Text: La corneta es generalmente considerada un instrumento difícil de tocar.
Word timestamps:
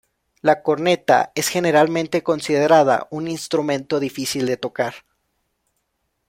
La 0.41 0.63
corneta 0.63 1.31
es 1.35 1.47
generalmente 1.47 2.23
considerada 2.23 3.07
un 3.11 3.27
instrumento 3.27 3.99
difícil 3.99 4.47
de 4.47 4.57
tocar. 4.57 4.95